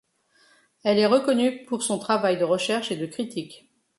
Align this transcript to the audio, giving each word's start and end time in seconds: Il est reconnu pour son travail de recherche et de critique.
Il 0.83 0.97
est 0.97 1.05
reconnu 1.05 1.63
pour 1.65 1.83
son 1.83 1.99
travail 1.99 2.39
de 2.39 2.43
recherche 2.43 2.91
et 2.91 2.97
de 2.97 3.05
critique. 3.05 3.69